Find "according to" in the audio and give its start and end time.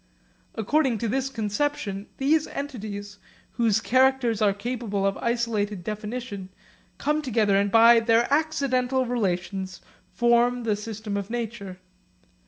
0.55-1.07